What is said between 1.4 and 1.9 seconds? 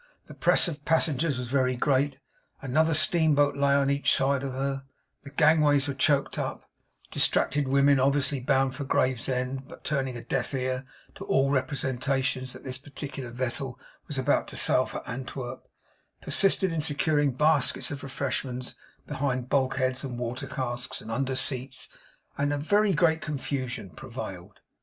very